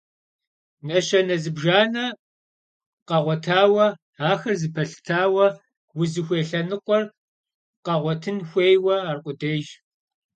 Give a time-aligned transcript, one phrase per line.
[0.87, 2.05] Neşene zıbjjane
[3.07, 3.87] kheğuetaue,
[4.31, 5.47] axer zepelhıtaue
[5.95, 7.03] vuzıxuêy lhenıkhuer
[7.85, 9.67] kheğuetın xuêyue arkhudêyş.